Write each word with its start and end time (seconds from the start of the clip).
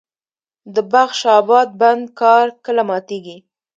د 0.75 0.75
بخش 0.93 1.19
اباد 1.39 1.69
بند 1.81 2.03
کار 2.21 2.45
کله 2.65 2.83
ماتیږي؟ 2.89 3.37